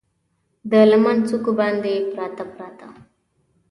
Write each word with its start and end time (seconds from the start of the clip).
د 0.71 0.73
لمن 0.89 1.17
څوکو 1.27 1.51
باندې، 1.59 1.93
پراته، 2.13 2.43
پراته 2.53 2.87